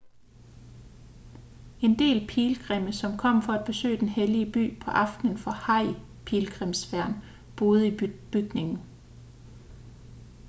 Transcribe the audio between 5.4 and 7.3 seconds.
hajj-pilgrimsfærden